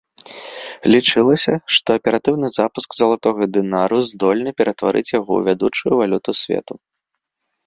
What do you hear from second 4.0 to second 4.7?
здольны